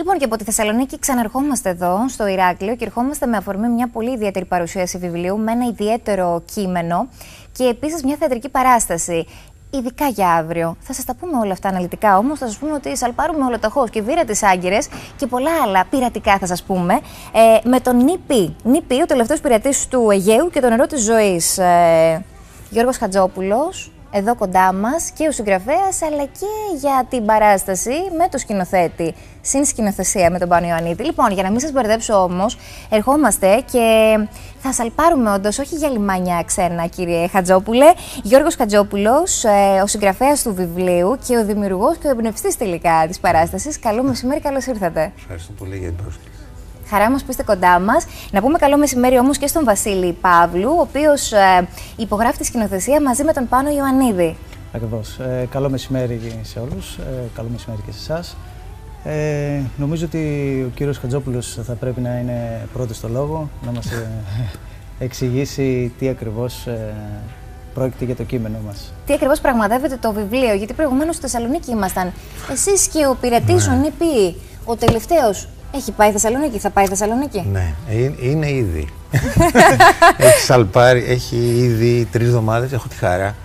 Λοιπόν, 0.00 0.18
και 0.18 0.24
από 0.24 0.36
τη 0.36 0.44
Θεσσαλονίκη 0.44 0.98
ξαναρχόμαστε 0.98 1.68
εδώ, 1.68 2.08
στο 2.08 2.26
Ηράκλειο, 2.26 2.76
και 2.76 2.84
ερχόμαστε 2.84 3.26
με 3.26 3.36
αφορμή 3.36 3.68
μια 3.68 3.88
πολύ 3.88 4.12
ιδιαίτερη 4.12 4.44
παρουσίαση 4.44 4.98
βιβλίου, 4.98 5.38
με 5.38 5.52
ένα 5.52 5.66
ιδιαίτερο 5.66 6.42
κείμενο 6.54 7.08
και 7.52 7.64
επίσης 7.64 8.04
μια 8.04 8.16
θεατρική 8.18 8.48
παράσταση. 8.48 9.26
Ειδικά 9.70 10.06
για 10.06 10.28
αύριο. 10.28 10.76
Θα 10.80 10.92
σας 10.92 11.04
τα 11.04 11.14
πούμε 11.14 11.38
όλα 11.38 11.52
αυτά 11.52 11.68
αναλυτικά 11.68 12.18
όμως. 12.18 12.38
Θα 12.38 12.46
σας 12.46 12.56
πούμε 12.56 12.72
ότι 12.72 12.96
σαλπάρουμε 12.96 13.44
ολοταχώς 13.44 13.90
και 13.90 14.02
βήρα 14.02 14.24
τις 14.24 14.42
Άγκυρες 14.42 14.88
και 15.16 15.26
πολλά 15.26 15.50
άλλα 15.64 15.84
πειρατικά 15.90 16.38
θα 16.38 16.46
σας 16.46 16.62
πούμε. 16.62 16.94
Ε, 17.32 17.68
με 17.68 17.80
τον 17.80 17.96
Νίπη. 18.04 18.56
Νίπη, 18.62 19.02
ο 19.02 19.06
τελευταίος 19.06 19.40
πειρατής 19.40 19.88
του 19.88 20.10
Αιγαίου 20.10 20.50
και 20.50 20.60
το 20.60 20.68
νερό 20.68 20.86
της 20.86 21.02
ζωής. 21.02 21.58
Ε, 21.58 22.24
Γιώργος 22.70 22.96
Χατζόπουλος, 22.96 23.92
εδώ 24.10 24.34
κοντά 24.34 24.72
μας 24.72 25.10
και 25.10 25.26
ο 25.26 25.32
συγγραφέας 25.32 26.02
αλλά 26.02 26.24
και 26.24 26.76
για 26.78 27.06
την 27.08 27.24
παράσταση 27.24 27.90
με 28.18 28.28
το 28.30 28.38
σκηνοθέτη, 28.38 29.14
συν 29.40 29.64
σκηνοθεσία 29.64 30.30
με 30.30 30.38
τον 30.38 30.48
Πάνο 30.48 30.66
Ιωαννίδη. 30.66 31.04
Λοιπόν, 31.04 31.32
για 31.32 31.42
να 31.42 31.50
μην 31.50 31.60
σας 31.60 31.72
μπερδέψω 31.72 32.22
όμως, 32.22 32.58
ερχόμαστε 32.90 33.64
και 33.72 34.16
θα 34.58 34.72
σαλπάρουμε 34.72 35.30
όντως 35.32 35.58
όχι 35.58 35.74
για 35.74 35.88
λιμάνια 35.88 36.42
ξένα 36.46 36.86
κύριε 36.86 37.28
Χατζόπουλε. 37.28 37.86
Γιώργος 38.22 38.54
Χατζόπουλος, 38.54 39.44
ε, 39.44 39.80
ο 39.82 39.86
συγγραφέας 39.86 40.42
του 40.42 40.54
βιβλίου 40.54 41.18
και 41.26 41.36
ο 41.36 41.44
δημιουργός 41.44 41.96
και 41.96 42.06
ο 42.06 42.10
εμπνευστής 42.10 42.56
τελικά 42.56 43.04
της 43.08 43.20
παράστασης. 43.20 43.78
Καλό 43.78 44.02
μεσημέρι, 44.02 44.40
καλώς 44.40 44.66
ήρθατε. 44.66 45.12
Ευχαριστώ 45.16 45.52
πολύ 45.52 45.78
για 45.78 45.88
την 45.88 45.96
πρόσκληση. 45.96 46.29
Χαρά 46.90 47.10
μας 47.10 47.22
που 47.22 47.30
είστε 47.30 47.42
κοντά 47.42 47.78
μας. 47.80 48.04
Να 48.30 48.40
πούμε 48.40 48.58
καλό 48.58 48.76
μεσημέρι 48.78 49.18
όμως 49.18 49.38
και 49.38 49.46
στον 49.46 49.64
Βασίλη 49.64 50.12
Παύλου, 50.12 50.70
ο 50.78 50.80
οποίος 50.80 51.32
ε, 51.32 51.68
υπογράφει 51.96 52.38
τη 52.38 52.44
σκηνοθεσία 52.44 53.02
μαζί 53.02 53.24
με 53.24 53.32
τον 53.32 53.48
Πάνο 53.48 53.70
Ιωαννίδη. 53.70 54.36
Ακριβώς. 54.74 55.18
Ε, 55.18 55.46
καλό 55.50 55.70
μεσημέρι 55.70 56.40
σε 56.42 56.58
όλους. 56.58 56.96
Ε, 56.96 57.28
καλό 57.34 57.48
μεσημέρι 57.52 57.82
και 57.86 57.92
σε 57.92 58.12
εσάς. 58.12 58.36
Ε, 59.04 59.60
νομίζω 59.76 60.04
ότι 60.04 60.18
ο 60.68 60.70
κύριος 60.74 60.98
Χατζόπουλος 60.98 61.58
θα 61.62 61.72
πρέπει 61.72 62.00
να 62.00 62.18
είναι 62.18 62.68
πρώτος 62.72 62.96
στο 62.96 63.08
λόγο, 63.08 63.50
να 63.64 63.70
μας 63.70 63.90
ε, 63.90 64.08
εξηγήσει 65.04 65.92
τι 65.98 66.08
ακριβώς 66.08 66.66
ε, 66.66 66.94
πρόκειται 67.74 68.04
για 68.04 68.16
το 68.16 68.22
κείμενο 68.22 68.58
μας. 68.66 68.92
Τι 69.06 69.12
ακριβώς 69.12 69.40
πραγματεύεται 69.40 69.96
το 69.96 70.12
βιβλίο, 70.12 70.54
γιατί 70.54 70.72
προηγουμένως 70.72 71.14
στη 71.14 71.24
Θεσσαλονίκη 71.24 71.70
ήμασταν. 71.70 72.12
Εσείς 72.50 72.88
και 72.88 73.06
ο 73.06 73.16
πειρατής, 73.20 73.66
ναι. 73.66 73.74
ο 73.74 73.76
Νίπη, 73.76 74.36
ο 74.64 74.76
τελευταίος, 74.76 75.48
έχει 75.70 75.92
πάει 75.92 76.10
Θεσσαλονίκη, 76.10 76.58
θα 76.58 76.70
πάει 76.70 76.86
Θεσσαλονίκη; 76.86 77.46
Ναι, 77.52 77.74
ε, 77.88 78.10
είναι 78.20 78.50
ήδη. 78.50 78.88
έχει 80.16 80.40
σαλπάρει, 80.40 81.04
έχει 81.08 81.36
ήδη 81.36 82.08
τρεις 82.12 82.26
εβδομάδες. 82.26 82.72
Έχω 82.72 82.88
τη 82.88 82.96
χαρά. 82.96 83.36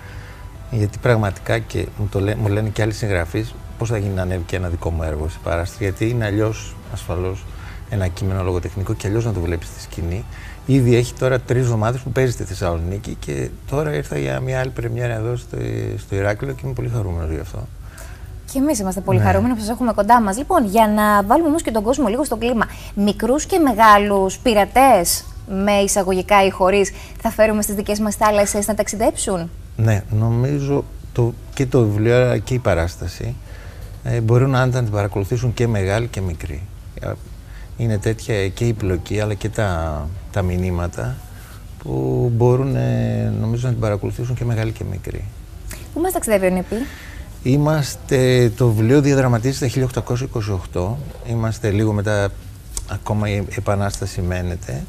Γιατί 0.70 0.98
πραγματικά 0.98 1.58
και 1.58 1.86
μου, 1.96 2.08
το 2.10 2.20
λέ, 2.20 2.34
μου 2.34 2.48
λένε 2.48 2.68
και 2.68 2.82
άλλοι 2.82 2.92
συγγραφείς 2.92 3.54
πώς 3.78 3.88
θα 3.88 3.98
γίνει 3.98 4.14
να 4.14 4.22
ανέβει 4.22 4.42
και 4.46 4.56
ένα 4.56 4.68
δικό 4.68 4.90
μου 4.90 5.02
έργο 5.02 5.28
σε 5.28 5.38
παράσταση. 5.42 5.82
Γιατί 5.82 6.08
είναι 6.08 6.24
αλλιώς 6.24 6.76
ασφαλώς 6.92 7.44
ένα 7.88 8.06
κείμενο 8.06 8.42
λογοτεχνικό 8.42 8.94
και 8.94 9.06
αλλιώς 9.06 9.24
να 9.24 9.32
το 9.32 9.40
βλέπεις 9.40 9.68
στη 9.68 9.80
σκηνή. 9.80 10.24
Ήδη 10.66 10.96
έχει 10.96 11.14
τώρα 11.14 11.40
τρεις 11.40 11.62
εβδομάδες 11.62 12.00
που 12.00 12.10
παίζει 12.10 12.32
στη 12.32 12.44
Θεσσαλονίκη 12.44 13.16
και 13.20 13.48
τώρα 13.70 13.94
ήρθα 13.94 14.18
για 14.18 14.40
μια 14.40 14.60
άλλη 14.60 14.70
πρεμιέρα 14.70 15.14
εδώ 15.14 15.36
στο, 15.36 15.56
στο 15.96 16.14
Ηράκλειο 16.14 16.52
και 16.52 16.60
είμαι 16.64 16.72
πολύ 16.72 16.88
χαρούμενος 16.88 17.30
γι' 17.30 17.40
αυτό. 17.40 17.66
Και 18.52 18.58
εμείς 18.58 18.78
είμαστε 18.78 19.00
πολύ 19.00 19.18
ναι. 19.18 19.24
χαρούμενοι 19.24 19.54
που 19.54 19.60
σας 19.60 19.68
έχουμε 19.68 19.92
κοντά 19.92 20.20
μας. 20.20 20.36
Λοιπόν, 20.36 20.66
για 20.66 20.88
να 20.88 21.22
βάλουμε 21.22 21.48
όμως 21.48 21.62
και 21.62 21.70
τον 21.70 21.82
κόσμο 21.82 22.08
λίγο 22.08 22.24
στο 22.24 22.36
κλίμα, 22.36 22.66
μικρούς 22.94 23.46
και 23.46 23.58
μεγάλους 23.58 24.38
πειρατές, 24.38 25.24
με 25.48 25.72
εισαγωγικά 25.72 26.44
ή 26.44 26.50
χωρίς, 26.50 26.92
θα 27.20 27.30
φέρουμε 27.30 27.62
στις 27.62 27.74
δικές 27.74 27.98
μας 27.98 28.14
θάλασσες 28.16 28.66
να 28.66 28.74
ταξιδέψουν; 28.74 29.50
Ναι, 29.76 30.02
νομίζω 30.10 30.84
το, 31.12 31.32
και 31.54 31.66
το 31.66 31.80
βιβλίο 31.80 32.38
και 32.44 32.54
η 32.54 32.58
παράσταση 32.58 33.34
ε, 34.04 34.20
μπορούν 34.20 34.50
να 34.50 34.68
την 34.68 34.90
παρακολουθήσουν 34.90 35.54
και 35.54 35.66
μεγάλοι 35.66 36.06
και 36.06 36.20
μικροί. 36.20 36.62
Ε, 37.00 37.12
είναι 37.76 37.98
τέτοια 37.98 38.48
και 38.48 38.66
η 38.66 38.72
πλοκή 38.72 39.20
αλλά 39.20 39.34
και 39.34 39.48
τα, 39.48 40.08
τα 40.32 40.42
μηνύματα 40.42 41.16
που 41.82 42.30
μπορούν 42.36 42.76
ε, 42.76 43.32
νομίζω 43.40 43.66
να 43.66 43.72
την 43.72 43.80
παρακολουθήσουν 43.80 44.34
και 44.34 44.44
μεγάλοι 44.44 44.72
και 44.72 44.84
μικροί. 44.90 45.24
Πού 45.94 46.00
μας 46.00 46.12
ταξιδεύει 46.12 46.46
ο 46.46 46.50
Νεπή; 46.50 46.76
Είμαστε, 47.46 48.52
το 48.56 48.68
βιβλίο 48.68 49.00
διαδραματίζεται 49.00 49.88
1828, 50.72 50.94
είμαστε 51.28 51.70
λίγο 51.70 51.92
μετά, 51.92 52.28
ακόμα 52.88 53.28
η 53.28 53.44
Επανάσταση 53.56 54.20
μένεται 54.20 54.82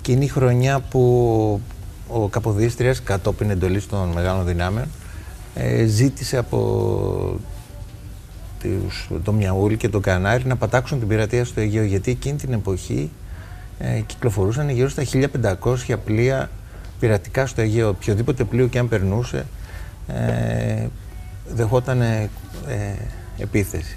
και 0.00 0.12
είναι 0.12 0.24
η 0.24 0.28
χρονιά 0.28 0.80
που 0.80 1.60
ο 2.08 2.28
Καποδίστριας, 2.28 3.02
κατόπιν 3.02 3.50
εντολής 3.50 3.86
των 3.86 4.08
μεγάλων 4.08 4.46
δυνάμεων, 4.46 4.86
ε, 5.54 5.84
ζήτησε 5.84 6.36
από 6.36 7.40
τους, 8.60 9.10
το 9.24 9.32
Μιαούλ 9.32 9.74
και 9.74 9.88
το 9.88 10.00
Κανάρι 10.00 10.46
να 10.46 10.56
πατάξουν 10.56 10.98
την 10.98 11.08
πειρατεία 11.08 11.44
στο 11.44 11.60
Αιγαίο, 11.60 11.84
γιατί 11.84 12.10
εκείνη 12.10 12.36
την 12.36 12.52
εποχή 12.52 13.10
ε, 13.78 14.00
κυκλοφορούσαν 14.06 14.68
γύρω 14.68 14.88
στα 14.88 15.02
1500 15.62 15.96
πλοία 16.04 16.50
πειρατικά 17.00 17.46
στο 17.46 17.60
Αιγαίο. 17.60 17.88
Οποιοδήποτε 17.88 18.44
πλοίο 18.44 18.66
και 18.66 18.78
αν 18.78 18.88
περνούσε, 18.88 19.46
ε, 20.06 20.86
δεχόταν 21.48 22.00
ε, 22.00 22.28
επίθεση. 23.38 23.96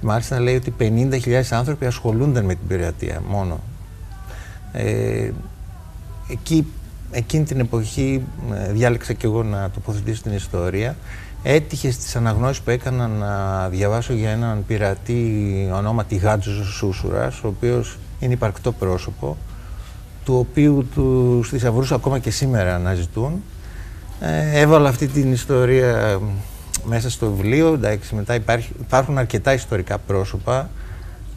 Μάλιστα 0.00 0.34
να 0.34 0.42
λέει 0.42 0.56
ότι 0.56 0.74
50.000 0.78 1.42
άνθρωποι 1.50 1.86
ασχολούνταν 1.86 2.44
με 2.44 2.54
την 2.54 2.66
πειρατεία 2.68 3.22
μόνο. 3.28 3.60
Ε, 4.72 5.30
εκεί, 6.28 6.66
εκείνη 7.10 7.44
την 7.44 7.60
εποχή 7.60 8.22
ε, 8.54 8.72
διάλεξα 8.72 9.12
και 9.12 9.26
εγώ 9.26 9.42
να 9.42 9.70
τοποθετήσω 9.70 10.22
την 10.22 10.32
ιστορία. 10.32 10.96
Έτυχε 11.42 11.90
στις 11.90 12.16
αναγνώσεις 12.16 12.62
που 12.62 12.70
έκανα 12.70 13.08
να 13.08 13.68
διαβάσω 13.68 14.12
για 14.12 14.30
έναν 14.30 14.64
πειρατή 14.66 15.70
ονόματι 15.74 16.16
Γάτζο 16.16 16.64
Σούσουρας, 16.64 17.42
ο 17.42 17.48
οποίος 17.48 17.98
είναι 18.20 18.32
υπαρκτό 18.32 18.72
πρόσωπο, 18.72 19.36
του 20.24 20.34
οποίου 20.38 20.88
τους 20.94 21.48
θησαυρούς 21.48 21.92
ακόμα 21.92 22.18
και 22.18 22.30
σήμερα 22.30 22.74
αναζητούν. 22.74 23.42
Ε, 24.20 24.60
έβαλα 24.60 24.88
αυτή 24.88 25.06
την 25.06 25.32
ιστορία 25.32 26.20
μέσα 26.86 27.10
στο 27.10 27.30
βιβλίο, 27.30 27.72
εντάξει, 27.72 28.14
μετά 28.14 28.34
υπάρχει, 28.34 28.72
υπάρχουν 28.80 29.18
αρκετά 29.18 29.52
ιστορικά 29.52 29.98
πρόσωπα 29.98 30.70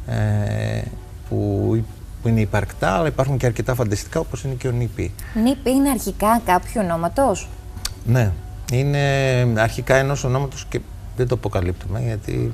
ε, 0.08 0.82
που, 1.30 1.84
που 2.22 2.28
είναι 2.28 2.40
υπαρκτά, 2.40 2.92
αλλά 2.92 3.08
υπάρχουν 3.08 3.38
και 3.38 3.46
αρκετά 3.46 3.76
φανταστικά, 3.76 4.20
όπως 4.20 4.44
είναι 4.44 4.54
και 4.54 4.68
ο 4.68 4.72
Νίπη. 4.72 5.12
Νίπη 5.44 5.70
είναι 5.70 5.90
αρχικά 5.90 6.42
κάποιου 6.46 6.82
ονόματος; 6.84 7.50
Ναι, 8.06 8.32
είναι 8.72 9.00
αρχικά 9.58 9.96
ενός 9.96 10.24
ονόματος 10.24 10.66
και 10.70 10.80
δεν 11.18 11.28
το 11.28 11.36
αποκαλύπτουμε, 11.36 12.02
γιατί... 12.06 12.54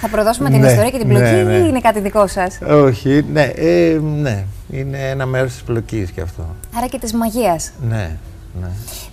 Θα 0.00 0.08
προδώσουμε 0.08 0.50
την 0.50 0.60
ναι, 0.60 0.66
ιστορία 0.66 0.90
και 0.90 0.98
την 0.98 1.08
πλοκή 1.08 1.22
ναι, 1.24 1.42
ναι. 1.42 1.54
ή 1.54 1.64
είναι 1.68 1.80
κάτι 1.80 2.00
δικό 2.00 2.26
σας; 2.26 2.58
Όχι, 2.68 3.24
ναι, 3.32 3.42
ε, 3.42 3.98
ναι, 4.02 4.44
είναι 4.70 5.08
ένα 5.08 5.26
μέρος 5.26 5.52
της 5.52 5.62
πλοκής 5.62 6.10
και 6.10 6.20
αυτό. 6.20 6.46
Άρα 6.76 6.86
και 6.86 6.98
της 6.98 7.12
μαγείας. 7.12 7.70
Ναι, 7.88 8.16
ναι. 8.60 8.68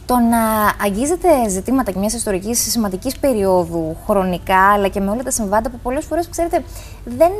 Το 0.06 0.16
να 0.16 0.38
αγγίζετε 0.86 1.50
ζητήματα 1.50 1.92
και 1.92 2.00
μιας 2.00 2.14
ιστορικής 2.14 2.72
σημαντικής 2.72 3.18
περίοδου 3.18 3.98
χρονικά, 4.06 4.72
αλλά 4.74 4.88
και 4.88 5.00
με 5.00 5.10
όλα 5.10 5.24
τα 5.24 5.32
συμβάντα 5.32 5.70
που 5.70 5.80
πολλές 5.84 6.06
φορές, 6.06 6.30
ξέρετε, 6.30 6.64
δεν 7.06 7.32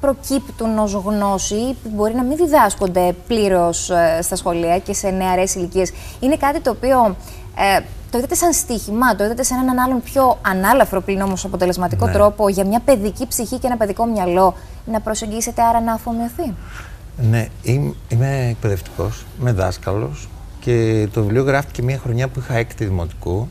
προκύπτουν 0.00 0.78
ως 0.78 0.92
γνώση, 0.92 1.76
που 1.82 1.90
μπορεί 1.94 2.14
να 2.14 2.22
μην 2.22 2.36
διδάσκονται 2.36 3.14
πλήρως 3.26 3.90
ε, 3.90 4.18
στα 4.22 4.36
σχολεία 4.36 4.78
και 4.78 4.92
σε 4.92 5.10
νεαρές 5.10 5.54
ηλικίες. 5.54 5.92
Είναι 6.20 6.36
κάτι 6.36 6.60
το 6.60 6.70
οποίο 6.70 7.16
ε, 7.56 7.80
το 8.10 8.18
είδατε 8.18 8.34
σαν 8.34 8.52
στοίχημα, 8.52 9.16
το 9.16 9.24
είδατε 9.24 9.42
σαν 9.42 9.58
έναν 9.58 9.78
άλλον 9.78 10.02
πιο 10.02 10.38
ανάλαφρο 10.42 11.00
πλην 11.00 11.20
όμως 11.20 11.44
αποτελεσματικό 11.44 12.06
ναι. 12.06 12.12
τρόπο 12.12 12.48
για 12.48 12.66
μια 12.66 12.80
παιδική 12.80 13.26
ψυχή 13.26 13.58
και 13.58 13.66
ένα 13.66 13.76
παιδικό 13.76 14.04
μυαλό 14.06 14.54
να 14.84 15.00
προσεγγίσετε, 15.00 15.62
άρα 15.62 15.80
να 15.80 15.92
αφομοιωθεί; 15.92 16.54
Ναι, 17.16 17.46
είμαι 18.08 18.46
εκπαιδευτικός, 18.50 19.26
είμαι 19.40 19.52
δάσκαλος 19.52 20.28
και 20.66 21.08
το 21.12 21.22
βιβλίο 21.22 21.42
γράφτηκε 21.42 21.82
μια 21.82 21.98
χρονιά 21.98 22.28
που 22.28 22.38
είχα 22.38 22.54
έκτη 22.54 22.84
δημοτικού 22.84 23.48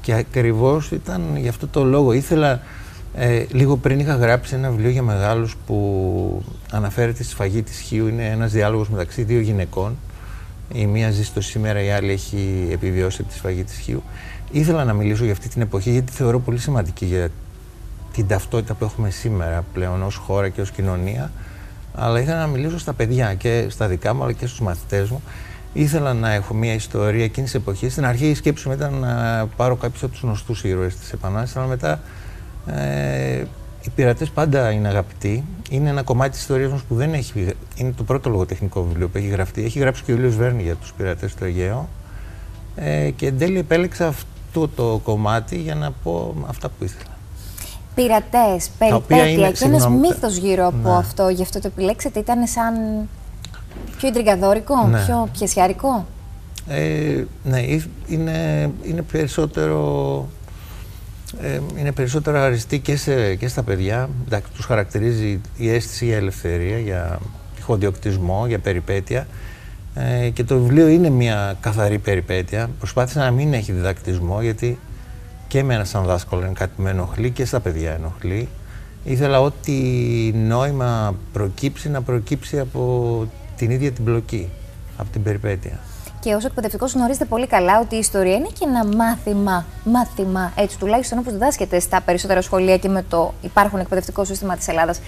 και 0.00 0.14
ακριβώς 0.14 0.90
ήταν 0.90 1.36
γι' 1.36 1.48
αυτό 1.48 1.66
το 1.66 1.84
λόγο. 1.84 2.12
Ήθελα, 2.12 2.60
ε, 3.14 3.44
λίγο 3.50 3.76
πριν 3.76 3.98
είχα 3.98 4.16
γράψει 4.16 4.54
ένα 4.54 4.70
βιβλίο 4.70 4.90
για 4.90 5.02
μεγάλους 5.02 5.56
που 5.66 6.42
αναφέρεται 6.70 7.22
στη 7.22 7.32
σφαγή 7.32 7.62
της 7.62 7.78
Χίου. 7.78 8.06
Είναι 8.06 8.26
ένας 8.26 8.52
διάλογος 8.52 8.88
μεταξύ 8.88 9.22
δύο 9.22 9.40
γυναικών. 9.40 9.96
Η 10.74 10.86
μία 10.86 11.10
ζει 11.10 11.24
στο 11.24 11.40
σήμερα, 11.40 11.82
η 11.82 11.90
άλλη 11.90 12.12
έχει 12.12 12.68
επιβιώσει 12.72 13.18
από 13.20 13.30
τη 13.30 13.36
σφαγή 13.36 13.64
της 13.64 13.78
Χίου. 13.78 14.02
Ήθελα 14.50 14.84
να 14.84 14.92
μιλήσω 14.92 15.24
για 15.24 15.32
αυτή 15.32 15.48
την 15.48 15.62
εποχή 15.62 15.90
γιατί 15.90 16.12
θεωρώ 16.12 16.40
πολύ 16.40 16.58
σημαντική 16.58 17.04
για 17.04 17.28
την 18.12 18.26
ταυτότητα 18.26 18.74
που 18.74 18.84
έχουμε 18.84 19.10
σήμερα 19.10 19.64
πλέον 19.72 20.02
ως 20.02 20.16
χώρα 20.16 20.48
και 20.48 20.60
ως 20.60 20.70
κοινωνία. 20.70 21.32
Αλλά 21.94 22.20
ήθελα 22.20 22.38
να 22.38 22.46
μιλήσω 22.46 22.78
στα 22.78 22.92
παιδιά 22.92 23.34
και 23.34 23.66
στα 23.68 23.88
δικά 23.88 24.14
μου 24.14 24.22
αλλά 24.22 24.32
και 24.32 24.46
στους 24.46 24.60
μαθητές 24.60 25.08
μου 25.08 25.22
Ήθελα 25.72 26.12
να 26.12 26.32
έχω 26.32 26.54
μια 26.54 26.74
ιστορία 26.74 27.24
εκείνης 27.24 27.50
της 27.50 27.60
εποχής. 27.60 27.92
Στην 27.92 28.04
αρχή 28.04 28.26
η 28.26 28.34
σκέψη 28.34 28.68
μου 28.68 28.74
ήταν 28.74 28.94
να 28.94 29.46
πάρω 29.56 29.76
κάποιους 29.76 30.02
από 30.02 30.12
τους 30.12 30.22
γνωστούς 30.22 30.64
ήρωες 30.64 30.96
της 30.96 31.12
Επανάστασης, 31.12 31.56
αλλά 31.56 31.66
μετά 31.66 32.00
ε, 32.66 33.44
οι 33.80 33.90
πειρατές 33.94 34.30
πάντα 34.30 34.70
είναι 34.70 34.88
αγαπητοί. 34.88 35.44
Είναι 35.70 35.88
ένα 35.88 36.02
κομμάτι 36.02 36.30
της 36.30 36.40
ιστορίας 36.40 36.70
μας 36.70 36.82
που 36.82 36.94
δεν 36.94 37.12
έχει. 37.14 37.54
Είναι 37.74 37.92
το 37.96 38.02
πρώτο 38.02 38.30
λογοτεχνικό 38.30 38.82
βιβλίο 38.82 39.08
που 39.08 39.18
έχει 39.18 39.28
γραφτεί. 39.28 39.64
Έχει 39.64 39.78
γράψει 39.78 40.02
και 40.02 40.12
ο 40.12 40.14
Ήλιος 40.14 40.36
Βέρνη 40.36 40.62
για 40.62 40.74
τους 40.74 40.92
πειρατές 40.96 41.30
στο 41.30 41.44
Αιγαίο. 41.44 41.88
Ε, 42.76 43.10
και 43.10 43.26
εν 43.26 43.38
τέλει 43.38 43.58
επέλεξα 43.58 44.06
αυτό 44.06 44.68
το 44.68 45.00
κομμάτι 45.04 45.56
για 45.56 45.74
να 45.74 45.90
πω 46.02 46.34
αυτά 46.46 46.68
που 46.68 46.84
ήθελα. 46.84 47.10
Πειρατές, 47.94 48.70
περιπέτεια 48.78 49.50
και 49.50 49.64
ένας 49.64 49.88
μύθος 49.88 50.36
γύρω 50.36 50.66
από 50.66 50.90
ναι. 50.90 50.96
αυτό. 50.96 51.28
Γι' 51.28 51.42
αυτό 51.42 51.60
το 51.60 51.66
επιλέξετε, 51.66 52.18
ήταν 52.18 52.46
σαν 52.46 52.74
πιο 53.96 54.08
εντριγκαδόρικο, 54.08 54.86
ναι. 54.86 55.04
πιο 55.04 55.28
πιεσιάρικο; 55.32 56.06
Ε, 56.68 57.24
ναι, 57.42 57.60
είναι, 58.06 58.70
είναι 58.82 59.02
περισσότερο 59.02 60.28
ε, 61.40 61.60
είναι 61.76 61.92
περισσότερο 61.92 62.38
αριστεί 62.38 62.78
και, 62.78 62.96
σε, 62.96 63.34
και 63.34 63.48
στα 63.48 63.62
παιδιά. 63.62 64.08
Εντάξει, 64.26 64.52
τους 64.52 64.64
χαρακτηρίζει 64.64 65.40
η 65.56 65.70
αίσθηση 65.70 66.04
για 66.04 66.16
ελευθερία, 66.16 66.78
για 66.78 67.18
τυχοδιοκτισμό, 67.54 68.46
για 68.46 68.58
περιπέτεια. 68.58 69.26
Ε, 69.94 70.28
και 70.28 70.44
το 70.44 70.58
βιβλίο 70.58 70.88
είναι 70.88 71.10
μια 71.10 71.56
καθαρή 71.60 71.98
περιπέτεια. 71.98 72.70
Προσπάθησα 72.78 73.20
να 73.20 73.30
μην 73.30 73.52
έχει 73.52 73.72
διδακτισμό, 73.72 74.42
γιατί 74.42 74.78
και 75.48 75.58
εμένα 75.58 75.84
σαν 75.84 76.04
δάσκαλο 76.04 76.42
είναι 76.42 76.52
κάτι 76.54 76.72
που 76.76 76.82
με 76.82 76.90
ενοχλεί 76.90 77.30
και 77.30 77.44
στα 77.44 77.60
παιδιά 77.60 77.92
ενοχλεί. 77.92 78.48
Ήθελα 79.04 79.40
ότι 79.40 79.72
νόημα 80.46 81.14
προκύψει 81.32 81.88
να 81.88 82.02
προκύψει 82.02 82.58
από 82.58 83.26
την 83.62 83.70
ίδια 83.70 83.92
την 83.92 84.04
πλοκή, 84.04 84.48
από 84.96 85.10
την 85.12 85.22
περιπέτεια. 85.22 85.78
Και 86.20 86.34
ως 86.34 86.44
εκπαιδευτικός 86.44 86.92
γνωρίζετε 86.92 87.24
πολύ 87.24 87.46
καλά 87.46 87.80
ότι 87.80 87.94
η 87.94 87.98
ιστορία 87.98 88.34
είναι 88.34 88.48
και 88.58 88.64
ένα 88.64 88.96
μάθημα. 88.96 89.64
Μάθημα, 89.84 90.52
έτσι 90.56 90.78
τουλάχιστον 90.78 91.18
όπως 91.18 91.32
διδάσκεται 91.32 91.80
στα 91.80 92.00
περισσότερα 92.00 92.42
σχολεία 92.42 92.76
και 92.78 92.88
με 92.88 93.04
το 93.08 93.34
υπάρχον 93.40 93.80
εκπαιδευτικό 93.80 94.24
σύστημα 94.24 94.56
της 94.56 94.68
Ελλάδας. 94.68 95.00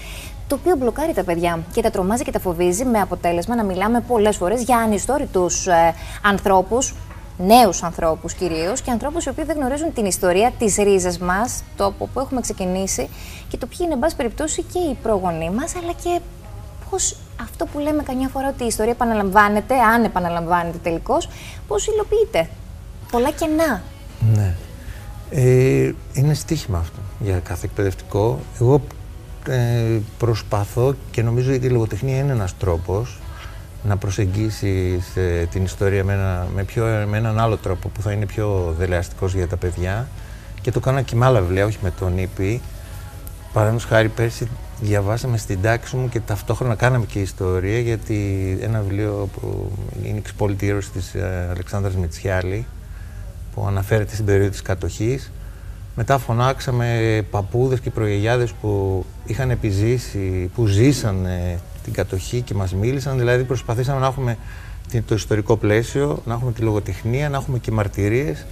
Το 0.47 0.55
οποίο 0.55 0.75
μπλοκάρει 0.75 1.13
τα 1.13 1.23
παιδιά 1.23 1.59
και 1.73 1.81
τα 1.81 1.89
τρομάζει 1.89 2.23
και 2.23 2.31
τα 2.31 2.39
φοβίζει 2.39 2.85
με 2.85 2.99
αποτέλεσμα 2.99 3.55
να 3.55 3.63
μιλάμε 3.63 4.01
πολλές 4.01 4.35
φορές 4.35 4.63
για 4.63 4.77
ανιστόρητους 4.77 5.67
ε, 5.67 5.93
ανθρώπους, 6.21 6.93
νέους 7.37 7.83
ανθρώπους 7.83 8.33
κυρίως 8.33 8.81
και 8.81 8.91
ανθρώπους 8.91 9.25
οι 9.25 9.29
οποίοι 9.29 9.43
δεν 9.43 9.55
γνωρίζουν 9.57 9.93
την 9.93 10.05
ιστορία, 10.05 10.51
τι 10.59 10.83
ρίζε 10.83 11.17
μας, 11.21 11.63
το 11.77 11.85
από 11.85 12.09
πού 12.13 12.19
έχουμε 12.19 12.41
ξεκινήσει 12.41 13.09
και 13.47 13.57
το 13.57 13.65
ποιοι 13.65 13.79
είναι, 13.81 13.93
εν 13.93 13.99
πάση 13.99 14.15
περιπτώσει, 14.15 14.63
και 14.63 14.79
οι 14.79 14.97
πρόγονοί 15.01 15.49
μας, 15.49 15.75
αλλά 15.75 15.93
και 16.03 16.19
πώ 16.95 17.43
αυτό 17.43 17.65
που 17.65 17.79
λέμε 17.79 18.03
καμιά 18.03 18.27
φορά 18.27 18.47
ότι 18.47 18.63
η 18.63 18.67
ιστορία 18.67 18.91
επαναλαμβάνεται, 18.91 19.79
αν 19.79 20.03
επαναλαμβάνεται 20.03 20.77
τελικώς, 20.83 21.29
πώς 21.67 21.87
υλοποιείται. 21.87 22.49
Πολλά 23.11 23.31
κενά. 23.31 23.81
Ναι. 24.35 24.55
Ε, 25.29 25.93
είναι 26.13 26.33
στοίχημα 26.33 26.77
αυτό 26.77 26.99
για 27.19 27.39
κάθε 27.39 27.65
εκπαιδευτικό. 27.65 28.39
Εγώ 28.59 28.81
ε, 29.47 29.99
προσπαθώ 30.17 30.95
και 31.11 31.21
νομίζω 31.21 31.53
ότι 31.53 31.65
η 31.65 31.69
λογοτεχνία 31.69 32.17
είναι 32.17 32.31
ένας 32.31 32.57
τρόπος 32.57 33.19
να 33.83 33.97
προσεγγίσεις 33.97 35.15
ε, 35.15 35.47
την 35.51 35.63
ιστορία 35.63 36.03
με, 36.03 36.13
ένα, 36.13 36.47
με, 36.55 36.63
πιο, 36.63 36.83
με 37.07 37.17
έναν 37.17 37.39
άλλο 37.39 37.57
τρόπο 37.57 37.89
που 37.89 38.01
θα 38.01 38.11
είναι 38.11 38.25
πιο 38.25 38.75
δελεαστικός 38.77 39.33
για 39.33 39.47
τα 39.47 39.57
παιδιά 39.57 40.07
και 40.61 40.71
το 40.71 40.79
κάνω 40.79 41.01
και 41.01 41.15
με 41.15 41.25
άλλα 41.25 41.41
βιβλία, 41.41 41.65
όχι 41.65 41.77
με 41.81 41.91
τον 41.91 42.17
Ήπη. 42.17 42.61
Παραδείγματος 43.53 43.89
χάρη 43.89 44.09
πέρσι 44.09 44.47
διαβάσαμε 44.81 45.37
στην 45.37 45.61
τάξη 45.61 45.95
μου 45.95 46.09
και 46.09 46.19
ταυτόχρονα 46.19 46.75
κάναμε 46.75 47.05
και 47.05 47.19
ιστορία 47.19 47.79
γιατί 47.79 48.57
ένα 48.61 48.81
βιβλίο 48.81 49.29
που 49.33 49.71
είναι 50.03 50.17
εξπολιτήρωση 50.17 50.91
της 50.91 51.13
ε, 51.13 51.47
Αλεξάνδρας 51.51 51.95
Μητσιάλη 51.95 52.65
που 53.55 53.65
αναφέρεται 53.67 54.13
στην 54.13 54.25
περίοδο 54.25 54.49
της 54.49 54.61
κατοχής. 54.61 55.31
Μετά 55.95 56.17
φωνάξαμε 56.17 57.21
παππούδες 57.31 57.79
και 57.79 57.89
προγεγιάδες 57.89 58.51
που 58.51 59.05
είχαν 59.25 59.49
επιζήσει, 59.49 60.51
που 60.55 60.65
ζήσαν 60.65 61.27
την 61.83 61.93
κατοχή 61.93 62.41
και 62.41 62.53
μας 62.53 62.73
μίλησαν. 62.73 63.17
Δηλαδή 63.17 63.43
προσπαθήσαμε 63.43 63.99
να 63.99 64.05
έχουμε 64.05 64.37
το 65.05 65.15
ιστορικό 65.15 65.57
πλαίσιο, 65.57 66.21
να 66.25 66.33
έχουμε 66.33 66.51
τη 66.51 66.61
λογοτεχνία, 66.61 67.29
να 67.29 67.37
έχουμε 67.37 67.59
και 67.59 67.71
μαρτυρίες. 67.71 68.45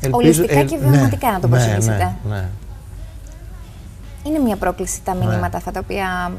Ελπίζω, 0.00 0.42
Ολιστικά 0.42 0.64
και 0.64 0.78
βιωματικά 0.78 1.26
ναι, 1.26 1.32
να 1.32 1.40
το 1.40 1.48
ναι, 1.48 1.56
προσεγγίσετε. 1.56 2.16
Ναι, 2.28 2.34
ναι 2.34 2.48
είναι 4.24 4.38
μια 4.38 4.56
πρόκληση 4.56 5.00
τα 5.04 5.14
ναι. 5.14 5.24
μηνύματα 5.24 5.56
αυτά 5.56 5.70
τα 5.70 5.80
οποία 5.82 6.32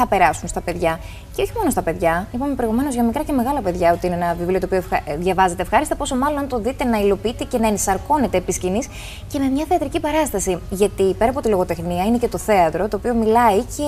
θα 0.00 0.06
περάσουν 0.06 0.48
στα 0.48 0.60
παιδιά. 0.60 1.00
Και 1.34 1.42
όχι 1.42 1.52
μόνο 1.56 1.70
στα 1.70 1.82
παιδιά. 1.82 2.26
Είπαμε 2.32 2.54
προηγουμένως 2.54 2.94
για 2.94 3.04
μικρά 3.04 3.22
και 3.22 3.32
μεγάλα 3.32 3.60
παιδιά 3.60 3.92
ότι 3.92 4.06
είναι 4.06 4.14
ένα 4.14 4.34
βιβλίο 4.34 4.60
το 4.60 4.66
οποίο 4.66 4.82
διαβάζετε 5.18 5.62
ευχάριστα. 5.62 5.94
Πόσο 5.96 6.16
μάλλον 6.16 6.38
αν 6.38 6.48
το 6.48 6.58
δείτε 6.58 6.84
να 6.84 6.98
υλοποιείτε 6.98 7.44
και 7.44 7.58
να 7.58 7.66
ενσαρκώνετε 7.68 8.36
επί 8.36 8.52
σκηνής 8.52 8.88
και 9.28 9.38
με 9.38 9.48
μια 9.48 9.64
θεατρική 9.68 10.00
παράσταση. 10.00 10.58
Γιατί 10.70 11.14
πέρα 11.18 11.30
από 11.30 11.40
τη 11.40 11.48
λογοτεχνία 11.48 12.04
είναι 12.04 12.18
και 12.18 12.28
το 12.28 12.38
θέατρο 12.38 12.88
το 12.88 12.96
οποίο 12.96 13.14
μιλάει 13.14 13.58
και 13.58 13.82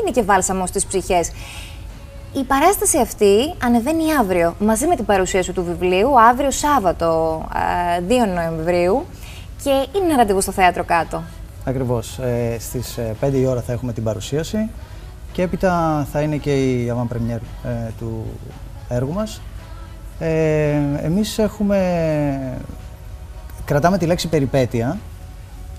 είναι 0.00 0.10
και 0.12 0.22
βάλσαμο 0.22 0.66
στις 0.66 0.86
ψυχές. 0.86 1.30
Η 2.32 2.44
παράσταση 2.44 2.98
αυτή 2.98 3.54
ανεβαίνει 3.62 4.14
αύριο 4.20 4.54
μαζί 4.58 4.86
με 4.86 4.96
την 4.96 5.04
παρουσίαση 5.04 5.52
του 5.52 5.64
βιβλίου, 5.64 6.20
αύριο 6.20 6.50
Σάββατο 6.50 7.42
2 8.08 8.12
Νοεμβρίου 8.34 9.04
και 9.62 9.70
είναι 9.70 10.04
ένα 10.04 10.16
ραντεβού 10.16 10.40
στο 10.40 10.52
θέατρο 10.52 10.84
κάτω. 10.84 11.22
Ακριβώς. 11.68 12.18
Ε, 12.18 12.56
στις 12.58 12.98
5 13.20 13.32
ε, 13.32 13.38
η 13.38 13.46
ώρα 13.46 13.60
θα 13.60 13.72
έχουμε 13.72 13.92
την 13.92 14.02
παρουσίαση 14.02 14.68
και 15.32 15.42
έπειτα 15.42 16.06
θα 16.12 16.20
είναι 16.20 16.36
και 16.36 16.72
η 16.72 16.92
avant 16.94 17.14
première 17.14 17.40
ε, 17.64 17.90
του 17.98 18.24
έργου 18.88 19.12
μας. 19.12 19.40
Ε, 20.18 20.72
εμείς 21.02 21.38
έχουμε... 21.38 22.58
κρατάμε 23.64 23.98
τη 23.98 24.06
λέξη 24.06 24.28
περιπέτεια 24.28 24.98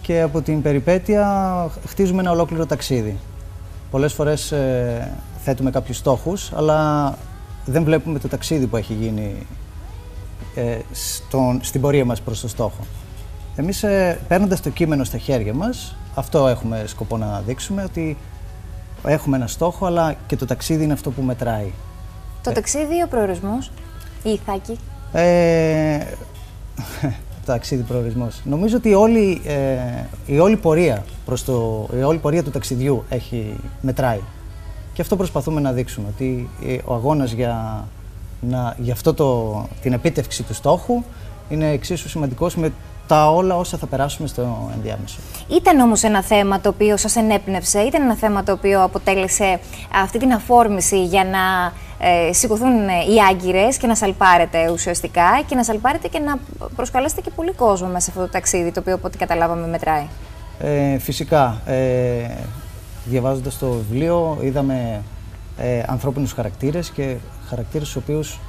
και 0.02 0.22
από 0.22 0.42
την 0.42 0.62
περιπέτεια 0.62 1.70
χτίζουμε 1.86 2.22
ένα 2.22 2.32
ολόκληρο 2.32 2.66
ταξίδι. 2.66 3.18
Πολλές 3.92 4.14
φορές 4.14 4.52
ε, 4.52 5.12
θέτουμε 5.44 5.72
κάποιους 5.72 5.98
στόχους, 5.98 6.52
αλλά 6.56 7.14
δεν 7.66 7.84
βλέπουμε 7.84 8.20
το 8.20 8.28
ταξίδι 8.28 8.68
που 8.68 8.78
έχει 8.78 8.94
γίνει 8.94 9.48
ε, 10.56 10.78
στον, 10.92 11.60
στην 11.64 11.82
πορεία 11.82 12.06
μας 12.06 12.22
προς 12.22 12.42
το 12.42 12.48
στόχο. 12.48 12.86
Εμείς 13.60 13.84
ε, 13.84 14.20
παίρνοντας 14.28 14.62
το 14.62 14.70
κείμενο 14.70 15.04
στα 15.04 15.18
χέρια 15.18 15.54
μας, 15.54 15.96
αυτό 16.16 16.48
έχουμε 16.48 16.84
σκοπό 16.88 17.18
να 17.18 17.42
δείξουμε, 17.46 17.84
ότι 17.84 18.18
έχουμε 19.06 19.38
ένα 19.38 19.48
στόχο, 19.48 19.86
αλλά 19.86 20.16
και 20.28 20.36
το 20.36 20.46
ταξίδι 20.46 20.84
είναι 20.84 20.94
αυτό 20.94 21.12
που 21.12 21.22
μετράει. 21.22 21.72
Το 22.44 22.50
ε. 22.50 22.54
ταξίδι 22.54 22.96
ή 22.96 23.02
ο 23.04 23.08
προορισμός, 23.08 23.72
η 24.24 24.30
Ιθάκη. 24.30 24.80
Ε, 25.12 26.00
ταξίδι 27.46 27.84
προορισμός. 27.84 28.42
Νομίζω 28.44 28.78
ότι 28.78 28.94
όλη, 28.94 29.42
ε, 29.46 29.78
η 30.26 30.40
όλη 30.40 30.58
πορεία 30.58 31.06
προς 31.26 31.44
το, 31.44 31.88
η 31.98 32.04
όλη 32.04 32.18
πορεία 32.18 32.44
του 32.44 32.52
ταξιδιού 32.52 33.04
έχει, 33.10 33.56
μετράει. 33.82 34.22
Και 34.94 35.02
αυτό 35.02 35.16
προσπαθούμε 35.16 35.62
να 35.62 35.72
δείξουμε, 35.72 36.08
ότι 36.14 36.50
ο 36.86 36.94
αγώνας 36.94 37.32
για, 37.32 37.88
να, 38.42 38.76
για 38.78 38.94
αυτό 38.94 39.14
το, 39.14 39.68
την 39.82 39.94
επίτευξη 39.94 40.44
του 40.44 40.54
στόχου 40.54 41.04
είναι 41.50 41.72
εξίσου 41.72 42.10
σημαντικός 42.10 42.56
με 42.56 42.72
τα 43.10 43.32
όλα 43.32 43.56
όσα 43.56 43.78
θα 43.78 43.86
περάσουμε 43.86 44.28
στο 44.28 44.70
ενδιάμεσο. 44.76 45.20
Ήταν 45.48 45.80
όμως 45.80 46.04
ένα 46.04 46.24
θέμα 46.24 46.60
το 46.60 46.70
οποίο 46.70 46.98
σας 46.98 47.16
ενέπνευσε, 47.16 47.80
ήταν 47.80 48.02
ένα 48.02 48.16
θέμα 48.16 48.44
το 48.44 48.52
οποίο 48.52 48.84
αποτέλεσε 48.84 49.60
αυτή 49.94 50.20
την 50.20 50.32
αφόρμηση 50.32 51.04
για 51.04 51.24
να 51.24 51.74
ε, 52.08 52.34
σηκωθούν 52.34 52.88
οι 52.88 53.20
άγκυρες 53.30 53.78
και 53.78 53.88
να 53.88 53.96
σαλπάρετε 53.96 54.70
ουσιαστικά 54.72 55.42
και 55.46 55.56
να 55.56 55.64
σαλπάρετε 55.64 56.08
και 56.08 56.20
να 56.20 56.40
προσκαλέσετε 56.76 57.22
και 57.22 57.32
πολύ 57.36 57.52
κόσμο 57.52 57.88
μέσα 57.88 58.00
σε 58.00 58.10
αυτό 58.10 58.22
το 58.22 58.32
ταξίδι 58.32 58.72
το 58.72 58.80
οποίο 58.80 58.94
από 58.96 59.08
ό,τι 59.08 59.18
καταλάβαμε 59.18 59.68
μετράει. 59.68 60.08
Ε, 60.60 60.98
φυσικά, 60.98 61.62
ε, 61.66 62.30
διαβάζοντας 63.06 63.58
το 63.58 63.72
βιβλίο 63.72 64.38
είδαμε 64.42 65.02
ε, 65.58 65.84
ανθρώπινους 65.88 66.32
χαρακτήρες 66.32 66.90
και 66.90 67.16
χαρακτήρες 67.50 67.88
στους 67.88 68.02
οποίους 68.02 68.40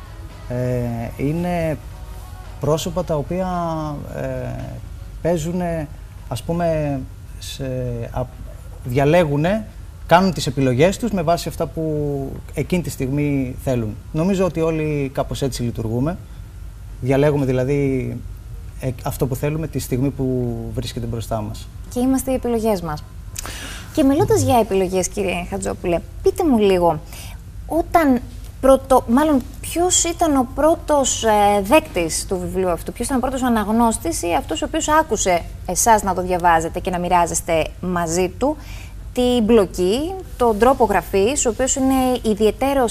ε, 0.49 1.25
είναι 1.25 1.79
πρόσωπα 2.61 3.05
τα 3.05 3.17
οποία 3.17 3.49
ε, 4.17 4.62
παίζουν, 5.23 5.61
ας 6.29 6.43
πούμε, 6.43 7.00
σε, 7.38 7.64
α, 8.12 8.23
διαλέγουν, 8.85 9.45
κάνουν 10.07 10.33
τις 10.33 10.47
επιλογές 10.47 10.99
τους 10.99 11.11
με 11.11 11.23
βάση 11.23 11.49
αυτά 11.49 11.67
που 11.67 11.83
εκείνη 12.55 12.83
τη 12.83 12.90
στιγμή 12.90 13.57
θέλουν. 13.62 13.97
Νομίζω 14.12 14.45
ότι 14.45 14.61
όλοι 14.61 15.11
κάπως 15.14 15.43
έτσι 15.43 15.62
λειτουργούμε. 15.62 16.17
Διαλέγουμε 17.00 17.45
δηλαδή 17.45 18.17
ε, 18.81 18.90
αυτό 19.05 19.26
που 19.26 19.37
θέλουμε 19.37 19.67
τη 19.67 19.79
στιγμή 19.79 20.11
που 20.11 20.57
βρίσκεται 20.75 21.07
μπροστά 21.07 21.40
μας. 21.40 21.69
Και 21.93 22.00
είμαστε 22.00 22.31
οι 22.31 22.35
επιλογές 22.35 22.81
μας. 22.81 23.05
Και 23.95 24.02
μιλώντας 24.02 24.43
για 24.43 24.59
επιλογές, 24.59 25.09
κύριε 25.09 25.45
Χατζόπουλε, 25.50 26.00
πείτε 26.23 26.45
μου 26.45 26.59
λίγο, 26.59 27.00
όταν 27.67 28.21
Πρώτο, 28.61 29.05
μάλλον 29.09 29.43
ποιος 29.61 30.05
ήταν 30.05 30.37
ο 30.37 30.47
πρώτος 30.55 31.25
ε, 31.25 31.61
δέκτης 31.62 32.26
του 32.29 32.38
βιβλίου 32.38 32.71
αυτού, 32.71 32.93
ποιος 32.93 33.07
ήταν 33.07 33.19
ο 33.19 33.21
πρώτος 33.21 33.43
αναγνώστης 33.43 34.23
ή 34.23 34.35
αυτός 34.38 34.62
ο 34.62 34.64
οποίος 34.64 34.88
άκουσε 34.88 35.43
εσάς 35.67 36.02
να 36.02 36.14
το 36.14 36.23
διαβάζετε 36.23 36.81
και 36.81 36.90
να 36.90 36.99
μοιράζεστε 36.99 37.67
μαζί 37.81 38.29
του 38.38 38.57
την 39.12 39.45
μπλοκή, 39.45 40.14
τον 40.37 40.59
τρόπο 40.59 40.85
γραφής, 40.85 41.47
ο 41.47 41.49
οποίος 41.49 41.75
είναι 41.75 41.95
ιδιαίτερο 42.23 42.85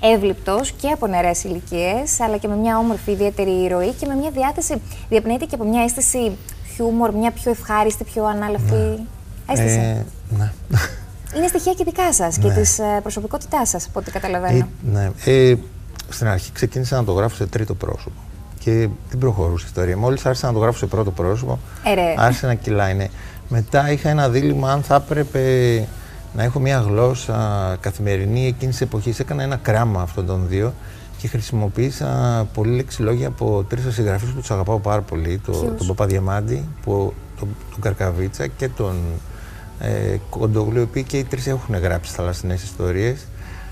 εύληπτος 0.00 0.72
και 0.72 0.88
από 0.88 1.06
νεαρές 1.06 1.44
ηλικίες, 1.44 2.20
αλλά 2.20 2.36
και 2.36 2.48
με 2.48 2.56
μια 2.56 2.78
όμορφη 2.78 3.10
ιδιαίτερη 3.10 3.50
ηρωή 3.50 3.92
και 3.92 4.06
με 4.06 4.14
μια 4.14 4.30
διάθεση. 4.30 4.82
Διαπνέεται 5.08 5.44
και 5.44 5.54
από 5.54 5.64
μια 5.64 5.82
αίσθηση 5.82 6.36
χιούμορ, 6.74 7.14
μια 7.14 7.30
πιο 7.30 7.50
ευχάριστη, 7.50 8.04
πιο 8.04 8.24
ανάλαφη 8.24 8.74
ναι. 8.74 8.96
αίσθηση. 9.46 9.78
Ε, 9.78 10.04
ναι. 10.38 10.52
Είναι 11.36 11.46
στοιχεία 11.46 11.72
και 11.72 11.84
δικά 11.84 12.12
σας 12.12 12.38
και 12.38 12.48
ναι. 12.48 12.54
της 12.54 12.78
ε, 12.78 12.98
προσωπικότητάς 13.02 13.68
σας, 13.68 13.86
από 13.86 13.98
ό,τι 13.98 14.10
καταλαβαίνω. 14.10 14.58
Ε, 14.58 14.66
ναι. 14.92 15.10
Ε, 15.24 15.54
στην 16.08 16.26
αρχή 16.26 16.52
ξεκίνησα 16.52 16.96
να 16.96 17.04
το 17.04 17.12
γράφω 17.12 17.34
σε 17.34 17.46
τρίτο 17.46 17.74
πρόσωπο. 17.74 18.20
Και 18.58 18.88
δεν 19.10 19.18
προχωρούσε 19.18 19.64
η 19.64 19.68
ιστορία. 19.68 19.96
Μόλις 19.96 20.26
άρχισα 20.26 20.46
να 20.46 20.52
το 20.52 20.58
γράφω 20.58 20.78
σε 20.78 20.86
πρώτο 20.86 21.10
πρόσωπο, 21.10 21.58
ε, 21.84 22.22
άρχισε 22.22 22.46
να 22.46 22.54
κυλάει. 22.54 22.94
Ναι. 22.94 23.08
Μετά 23.48 23.92
είχα 23.92 24.08
ένα 24.08 24.28
δίλημα 24.28 24.72
αν 24.72 24.82
θα 24.82 24.94
έπρεπε 24.94 25.40
να 26.34 26.42
έχω 26.42 26.58
μια 26.58 26.78
γλώσσα 26.78 27.76
καθημερινή 27.80 28.46
εκείνης 28.46 28.76
της 28.76 28.86
εποχής. 28.86 29.18
Έκανα 29.18 29.42
ένα 29.42 29.56
κράμα 29.56 30.02
αυτών 30.02 30.26
των 30.26 30.48
δύο 30.48 30.74
και 31.18 31.28
χρησιμοποίησα 31.28 32.46
πολύ 32.54 32.74
λεξιλόγια 32.74 33.28
από 33.28 33.64
τρεις 33.68 33.94
συγγραφείς 33.94 34.30
που 34.30 34.40
τους 34.40 34.50
αγαπάω 34.50 34.78
πάρα 34.78 35.00
πολύ. 35.00 35.40
Το, 35.46 35.52
τον 35.52 35.86
Παπαδιαμάντη, 35.86 36.68
που, 36.82 37.14
τον, 37.38 37.48
τον 37.70 37.80
Καρκαβίτσα 37.80 38.46
και 38.46 38.68
τον 38.68 38.96
ε, 39.82 40.16
Κοντογλου, 40.30 40.78
οι 40.78 40.82
οποίοι 40.82 41.02
και 41.02 41.18
οι 41.18 41.24
τρεις 41.24 41.46
έχουν 41.46 41.76
γράψει 41.78 42.12
θαλασσινές 42.12 42.62
ιστορίες. 42.62 43.26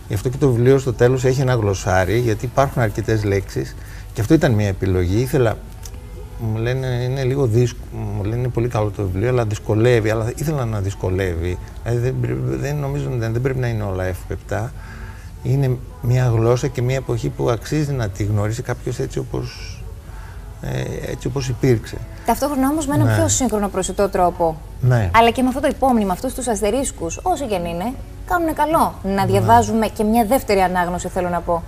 Γι' 0.09 0.15
αυτό 0.15 0.29
και 0.29 0.37
το 0.37 0.51
βιβλίο 0.51 0.79
στο 0.79 0.93
τέλος 0.93 1.25
έχει 1.25 1.41
ένα 1.41 1.55
γλωσσάρι, 1.55 2.19
γιατί 2.19 2.45
υπάρχουν 2.45 2.83
αρκετές 2.83 3.25
λέξεις. 3.25 3.77
Και 4.13 4.21
αυτό 4.21 4.35
ήταν 4.35 4.53
μια 4.53 4.69
επιλογή. 4.69 5.21
Ήθελα 5.21 5.57
μου 6.41 6.59
λένε 6.59 6.87
είναι 6.87 7.25
λίγο 7.25 7.47
δύσκολο, 7.47 8.01
μου 8.17 8.25
λένε 8.25 8.37
είναι 8.37 8.49
πολύ 8.49 8.69
καλό 8.69 8.91
το 8.91 9.03
βιβλίο, 9.03 9.29
αλλά 9.29 9.45
δυσκολεύει, 9.45 10.11
αλλά 10.11 10.33
ήθελα 10.37 10.65
να 10.65 10.81
δυσκολεύει. 10.81 11.59
Δηλαδή 11.83 12.01
δεν, 12.01 12.39
δεν 12.61 12.77
νομίζω 12.77 13.09
δεν, 13.19 13.33
δεν 13.33 13.43
πρέπει 13.43 13.59
να 13.59 13.69
είναι 13.69 13.83
όλα 13.83 14.05
εύπεπτα. 14.05 14.73
Είναι 15.43 15.77
μια 16.03 16.27
γλώσσα 16.29 16.67
και 16.69 16.83
μια 16.83 16.97
εποχή 16.97 17.29
που 17.29 17.51
αξίζει 17.51 17.93
να 17.93 18.09
τη 18.09 18.25
γνωρίσει 18.25 18.63
κάποιος 18.63 18.99
έτσι 18.99 19.19
όπως, 19.19 19.79
ε, 20.61 21.11
έτσι 21.11 21.27
όπως 21.27 21.49
υπήρξε. 21.49 21.97
Ταυτόχρονα 22.31 22.69
όμως 22.69 22.87
με 22.87 22.95
ένα 22.95 23.05
ναι. 23.05 23.15
πιο 23.15 23.29
σύγχρονο 23.29 23.69
προσιτό 23.69 24.09
τρόπο. 24.09 24.61
Ναι. 24.81 25.11
Αλλά 25.15 25.31
και 25.31 25.43
με 25.43 25.49
αυτό 25.49 25.61
το 25.61 25.67
υπόμνημα, 25.67 26.13
αυτούς 26.13 26.35
τους 26.35 26.49
αστερίσκους, 26.49 27.21
όσο 27.23 27.47
και 27.47 27.55
αν 27.55 27.65
είναι, 27.65 27.93
κάνουν 28.27 28.55
καλό 28.55 28.95
να 29.03 29.11
ναι. 29.11 29.27
διαβάζουμε 29.27 29.87
και 29.87 30.05
μια 30.05 30.25
δεύτερη 30.25 30.61
ανάγνωση, 30.61 31.09
θέλω 31.09 31.29
να 31.29 31.41
πω. 31.41 31.63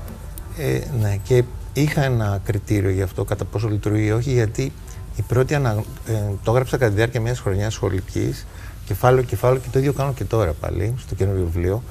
Ε, 0.59 0.81
ναι, 1.01 1.17
και 1.23 1.45
είχα 1.73 2.05
ένα 2.05 2.41
κριτήριο 2.45 2.91
γι' 2.91 3.03
αυτό, 3.03 3.25
κατά 3.25 3.45
πόσο 3.45 3.69
λειτουργεί 3.69 4.07
ή 4.07 4.11
όχι, 4.11 4.31
γιατί 4.31 4.73
η 5.17 5.23
πρώτη 5.23 5.55
ανα... 5.55 5.71
ε, 6.07 6.13
το 6.43 6.51
έγραψα 6.51 6.77
κατά 6.77 6.91
τη 6.91 6.97
διάρκεια 6.97 7.21
μιας 7.21 7.41
χρονιάς 7.41 7.73
σχολικής, 7.75 8.47
κεφάλαιο, 8.87 9.23
κεφάλαιο 9.23 9.61
και 9.61 9.69
το 9.73 9.79
ίδιο 9.79 9.93
κάνω 9.93 10.13
και 10.13 10.25
τώρα 10.25 10.53
πάλι 10.61 10.95
στο 10.99 11.15
καινούριο 11.15 11.45
βιβλίο. 11.45 11.83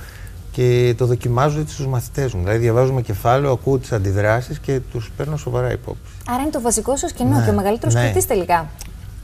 Και 0.51 0.93
το 0.98 1.05
δοκιμάζω 1.05 1.60
έτσι 1.60 1.74
στους 1.74 1.88
μαθητές 1.88 2.34
μου. 2.34 2.43
Δηλαδή, 2.43 2.60
διαβάζουμε 2.60 3.01
κεφάλαιο, 3.01 3.51
ακούω 3.51 3.77
τις 3.77 3.91
αντιδράσεις 3.91 4.60
και 4.60 4.79
τους 4.91 5.12
παίρνω 5.17 5.38
σοβαρά 5.38 5.72
υπόψη. 5.72 6.12
Άρα 6.27 6.41
είναι 6.41 6.51
το 6.51 6.62
βασικό 6.62 6.98
σα 6.98 7.08
κοινό 7.08 7.38
ναι, 7.38 7.43
και 7.43 7.50
ο 7.50 7.53
μεγαλύτερος 7.53 7.93
ναι. 7.93 8.10
κριτή 8.10 8.27
τελικά. 8.27 8.70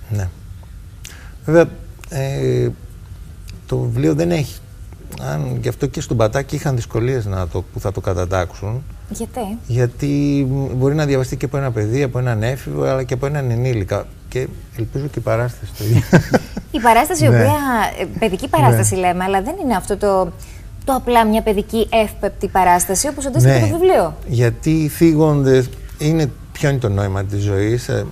Ναι. 0.09 0.29
Βέβαια, 1.45 1.65
ε, 2.09 2.69
το 3.65 3.77
βιβλίο 3.77 4.13
δεν 4.13 4.31
έχει. 4.31 4.59
Αν 5.21 5.57
γι' 5.61 5.67
αυτό 5.67 5.85
και 5.85 6.01
στον 6.01 6.17
Πατάκη 6.17 6.55
είχαν 6.55 6.75
δυσκολίες 6.75 7.27
που 7.73 7.79
θα 7.79 7.91
το 7.91 8.01
κατατάξουν. 8.01 8.83
Γιατί; 9.09 9.57
Γιατί 9.67 10.45
μπορεί 10.75 10.95
να 10.95 11.05
διαβαστεί 11.05 11.37
και 11.37 11.45
από 11.45 11.57
ένα 11.57 11.71
παιδί, 11.71 12.03
από 12.03 12.19
έναν 12.19 12.43
έφηβο, 12.43 12.83
αλλά 12.83 13.03
και 13.03 13.13
από 13.13 13.25
έναν 13.25 13.51
ενήλικα. 13.51 14.05
Και 14.29 14.47
ελπίζω 14.77 15.05
και 15.05 15.19
η 15.19 15.21
παράσταση 15.21 15.71
το 15.77 15.83
ίδιο. 15.83 16.01
η 16.71 16.79
παράσταση, 16.79 17.25
η 17.25 17.29
ναι. 17.29 17.35
οποία. 17.35 17.55
Ε, 17.99 18.05
παιδική 18.19 18.47
παράσταση 18.47 18.95
ναι. 18.95 18.99
λέμε, 18.99 19.23
αλλά 19.23 19.41
δεν 19.41 19.55
είναι 19.63 19.75
αυτό 19.75 19.97
το, 19.97 20.31
το 20.87 20.93
απλά 20.93 21.25
μια 21.25 21.41
παιδική 21.41 21.87
εύπεπτη 21.91 22.47
παράσταση, 22.47 23.07
όπως 23.07 23.25
αντίστοιχα 23.25 23.59
ναι. 23.59 23.67
το 23.67 23.77
βιβλίο. 23.77 24.15
Γιατί 24.27 24.87
θίγονται. 24.87 25.65
Είναι, 25.97 26.31
ποιο 26.51 26.69
είναι 26.69 26.77
το 26.77 26.89
νόημα 26.89 27.23
της 27.23 27.43
ζωής, 27.43 27.87
ε, 27.87 28.05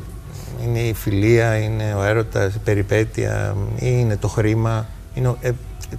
είναι 0.63 0.79
η 0.79 0.94
φιλία, 0.94 1.55
είναι 1.55 1.96
ο 1.98 2.03
έρωτας, 2.03 2.55
η 2.55 2.60
περιπέτεια, 2.63 3.55
ή 3.75 3.88
είναι 4.00 4.17
το 4.17 4.27
χρήμα. 4.27 4.86
Είναι, 5.13 5.36
ε, 5.41 5.51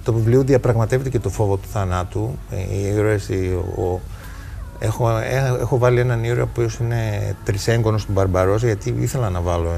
το 0.03 0.13
βιβλίο 0.13 0.43
διαπραγματεύεται 0.43 1.09
και 1.09 1.19
το 1.19 1.29
φόβο 1.29 1.55
του 1.55 1.67
θανάτου. 1.71 2.37
Οι 2.71 2.87
ήρωες, 2.87 3.29
ο, 3.77 3.99
Έχω, 4.79 5.09
ε, 5.09 5.57
έχω 5.59 5.77
βάλει 5.77 5.99
έναν 5.99 6.23
ήρωα 6.23 6.45
που 6.45 6.67
είναι 6.81 7.35
τρισέγγωνος 7.43 8.05
του 8.05 8.11
Μπαρμπαρόζα, 8.11 8.65
γιατί 8.65 8.95
ήθελα 8.99 9.29
να 9.29 9.41
βάλω. 9.41 9.71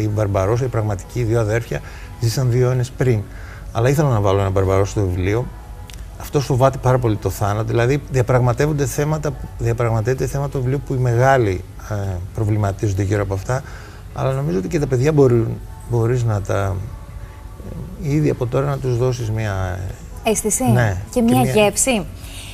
Η 0.00 0.08
Μπαρμπαρόζα, 0.08 0.64
οι 0.64 0.68
πραγματικοί 0.68 1.22
δύο 1.22 1.40
αδέρφια, 1.40 1.80
ζήσαν 2.20 2.50
δύο 2.50 2.68
αιώνες 2.68 2.90
πριν. 2.90 3.22
Αλλά 3.72 3.88
ήθελα 3.88 4.08
να 4.08 4.20
βάλω 4.20 4.40
ένα 4.40 4.50
Μπαρμπαρόζα 4.50 4.90
στο 4.90 5.00
βιβλίο. 5.00 5.46
Αυτό 6.20 6.40
φοβάται 6.40 6.78
πάρα 6.78 6.98
πολύ 6.98 7.16
το 7.16 7.30
θάνατο. 7.30 7.64
Δηλαδή, 7.64 8.02
διαπραγματεύονται 8.10 8.86
θέματα, 8.86 9.32
διαπραγματεύεται 9.58 10.26
θέματα 10.26 10.50
του 10.50 10.58
βιβλίου 10.58 10.80
που 10.86 10.94
οι 10.94 10.98
μεγάλοι 10.98 11.64
ε, 11.90 11.94
προβληματίζονται 12.34 13.02
γύρω 13.02 13.22
από 13.22 13.34
αυτά. 13.34 13.62
Αλλά 14.14 14.32
νομίζω 14.32 14.58
ότι 14.58 14.68
και 14.68 14.78
τα 14.78 14.86
παιδιά 14.86 15.12
μπορείς 15.90 16.24
να 16.24 16.40
τα. 16.40 16.76
Ε, 18.02 18.12
ήδη 18.12 18.30
από 18.30 18.46
τώρα 18.46 18.66
να 18.66 18.78
τους 18.78 18.98
δώσεις 18.98 19.30
μια. 19.30 19.78
Αίσθηση 20.22 20.64
ναι, 20.64 20.96
και, 21.10 21.22
μια, 21.22 21.40
μια 21.40 21.52
γεύση. 21.52 22.06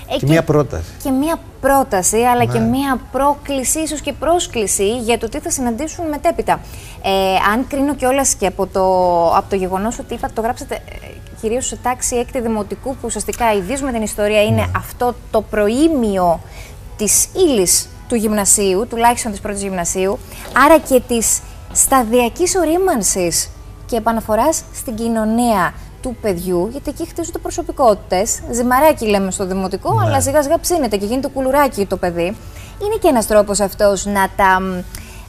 Ε, 0.08 0.16
και, 0.16 0.26
μία 0.26 0.42
πρόταση. 0.42 0.90
Και 1.02 1.10
μία 1.10 1.38
πρόταση, 1.60 2.16
αλλά 2.16 2.44
και 2.44 2.58
ναι. 2.58 2.66
μία 2.66 3.00
πρόκληση, 3.12 3.80
ίσως 3.80 4.00
και 4.00 4.12
πρόσκληση 4.12 4.98
για 4.98 5.18
το 5.18 5.28
τι 5.28 5.38
θα 5.38 5.50
συναντήσουν 5.50 6.08
μετέπειτα. 6.08 6.60
Ε, 7.02 7.34
αν 7.52 7.66
κρίνω 7.68 7.94
κιόλας 7.94 8.34
και 8.34 8.46
από 8.46 8.66
το, 8.66 8.82
από 9.36 9.50
το 9.50 9.56
γεγονός 9.56 9.98
ότι 9.98 10.14
είπα, 10.14 10.30
το 10.34 10.40
γράψατε 10.40 10.74
ε, 10.74 10.80
κυρίως 11.44 11.66
σε 11.66 11.76
τάξη 11.76 12.16
έκτη 12.16 12.40
δημοτικού, 12.40 12.90
που 12.90 13.00
ουσιαστικά 13.04 13.52
ιδίω 13.52 13.78
με 13.82 13.92
την 13.92 14.02
ιστορία 14.02 14.42
είναι 14.42 14.54
ναι. 14.54 14.70
αυτό 14.76 15.14
το 15.30 15.40
προήμιο 15.42 16.40
της 16.96 17.28
ύλης 17.34 17.88
του 18.08 18.14
γυμνασίου, 18.14 18.86
τουλάχιστον 18.88 19.30
της 19.30 19.40
πρώτης 19.40 19.62
γυμνασίου, 19.62 20.18
άρα 20.64 20.78
και 20.78 21.00
της 21.08 21.40
σταδιακής 21.72 22.54
ορίμανσης 22.54 23.50
και 23.86 23.96
επαναφοράς 23.96 24.62
στην 24.74 24.94
κοινωνία 24.94 25.74
του 26.02 26.16
παιδιού, 26.20 26.68
γιατί 26.72 26.90
εκεί 26.90 27.08
χτίζονται 27.08 27.38
προσωπικότητες. 27.38 28.40
Ζυμαράκι 28.50 29.06
λέμε 29.06 29.30
στο 29.30 29.46
δημοτικό, 29.46 29.94
ναι. 29.94 30.04
αλλά 30.04 30.20
σιγά 30.20 30.42
σιγά 30.42 30.60
ψήνεται 30.60 30.96
και 30.96 31.06
γίνεται 31.06 31.28
κουλουράκι 31.28 31.86
το 31.86 31.96
παιδί. 31.96 32.36
Είναι 32.82 32.96
και 33.00 33.08
ένας 33.08 33.26
τρόπος 33.26 33.60
αυτός 33.60 34.06
να 34.06 34.28
τα 34.36 34.62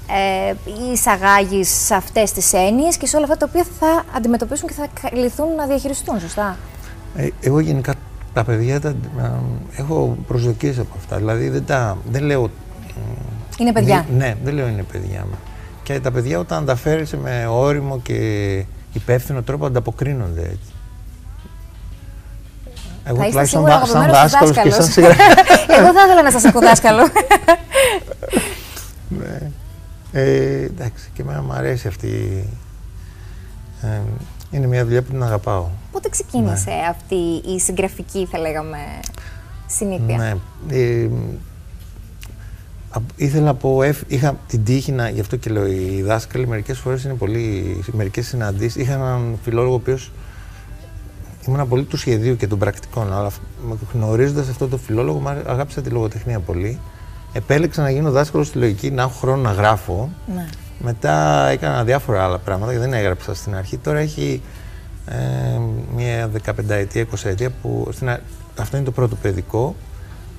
ε, 0.08 0.54
εισαγάγεις 0.92 1.70
σε 1.70 1.96
αυτές 1.96 2.32
τις 2.32 2.54
έννοιες 2.54 2.98
και 2.98 3.06
σε 3.08 3.16
όλα 3.16 3.26
αυτά 3.26 3.38
τα 3.38 3.46
οποία 3.50 3.66
θα 3.80 4.06
αντιμετωπίσουν 4.16 4.68
και 4.68 4.74
θα 4.74 5.10
λυθούν 5.14 5.56
να 5.56 5.66
διαχειριστούν, 5.66 6.20
σωστά; 6.20 6.58
Ε, 7.16 7.28
εγώ 7.42 7.60
γενικά 7.60 7.94
τα 8.34 8.44
παιδιά 8.44 8.82
τα, 8.82 8.90
ε, 8.90 9.32
έχω 9.78 10.18
προσδοκίες 10.28 10.80
από 10.80 10.94
αυτά. 10.98 11.18
Δηλαδή 11.18 11.50
δεν, 11.50 11.66
τα, 11.66 11.98
δεν 12.12 12.24
λέω. 12.24 12.50
Είναι 13.58 13.72
παιδιά. 13.72 14.06
ναι, 14.18 14.36
δεν 14.44 14.54
λέω 14.54 14.68
είναι 14.68 14.84
παιδιά. 14.92 15.28
Και 15.84 16.00
τα 16.00 16.12
παιδιά 16.12 16.40
όταν 16.40 16.66
τα 16.66 16.76
φέρεις 16.76 17.14
με 17.16 17.48
όριμο 17.50 18.00
και 18.00 18.20
υπεύθυνο 18.94 19.42
τρόπο 19.42 19.66
ανταποκρίνονται 19.66 20.42
έτσι. 20.42 20.74
Εγώ 23.04 23.18
θα 23.18 23.26
είστε 23.28 23.46
σίγουρα 23.46 23.86
σαν 23.86 24.10
δάσκαλος 24.12 24.58
και 24.58 24.72
σαν 24.72 24.86
συγγραφέα. 24.86 25.26
Εγώ 25.78 25.94
θα 25.94 26.04
ήθελα 26.06 26.22
να 26.24 26.32
σας 26.32 26.44
έχω 26.50 26.60
δάσκαλο. 26.60 27.08
ναι. 29.08 29.52
Ε, 30.12 30.64
εντάξει, 30.64 31.10
και 31.14 31.22
εμένα 31.22 31.42
μου 31.42 31.54
αρέσει 31.54 31.88
αυτή. 31.88 32.44
Ε, 33.82 34.00
είναι 34.52 34.68
μια 34.68 34.86
δουλειά 34.86 35.02
που 35.02 35.12
την 35.12 35.24
αγαπάω. 35.24 35.68
Πότε 35.92 36.10
ξεκίνησε 36.10 36.70
ναι. 36.70 36.88
αυτή 36.90 37.16
η 37.56 37.60
συγγραφική, 37.60 38.28
θα 38.32 38.40
λέγαμε, 38.40 38.78
συνήθεια; 39.68 40.18
Ναι. 40.18 40.36
Ε, 40.78 41.10
ήθελα 43.16 43.44
να 43.44 43.56
πω, 43.56 43.84
είχα 44.08 44.38
την 44.48 44.64
τύχη 44.64 44.92
να, 44.92 45.10
γι' 45.10 45.20
αυτό 45.20 45.36
και 45.36 45.50
λέω, 45.50 45.68
οι 45.68 46.02
δάσκαλοι 46.02 46.48
μερικές 46.48 46.80
φορές 46.80 47.04
είναι 47.04 47.14
πολύ. 47.14 47.84
μερικές 47.92 48.28
συναντήσεις. 48.28 48.82
Είχα 48.82 48.94
έναν 48.94 49.40
φιλόλογο 49.44 49.74
ο 49.74 49.78
οποίος 49.78 50.12
ήμουν 51.48 51.68
πολύ 51.68 51.84
του 51.84 51.98
σχεδίου 51.98 52.36
και 52.36 52.48
των 52.48 52.60
πρακτικών, 52.60 53.14
αλλά 53.14 53.32
γνωρίζοντας 53.94 54.50
αυτό 54.50 54.68
το 54.68 54.78
φιλόλογο, 54.78 55.22
αγάπησα 55.46 55.82
τη 55.82 55.90
λογοτεχνία 55.90 56.40
πολύ. 56.40 56.80
Επέλεξα 57.36 57.82
να 57.82 57.90
γίνω 57.90 58.12
δάσκαλος 58.12 58.48
στη 58.48 58.58
λογική, 58.58 58.92
να 58.92 59.02
έχω 59.02 59.12
χρόνο 59.20 59.42
να 59.42 59.52
γράφω. 59.52 60.10
Ναι. 60.36 60.46
Μετά 60.80 61.48
έκανα 61.48 61.84
διάφορα 61.84 62.24
άλλα 62.24 62.38
πράγματα 62.38 62.72
και 62.72 62.80
δεν 62.80 62.94
έγραψα 62.94 63.34
στην 63.34 63.56
αρχή. 63.56 63.78
Τώρα 63.78 64.00
έχει 64.00 64.42
ε, 65.06 65.16
μια 65.96 66.30
15 66.46 66.52
ετία, 66.68 67.06
20 67.12 67.26
ετία 67.26 67.50
που. 67.62 67.88
Στην, 67.92 68.10
αυτό 68.60 68.78
είναι 68.78 68.86
το 68.86 68.92
πρώτο 68.92 69.16
παιδικό. 69.16 69.76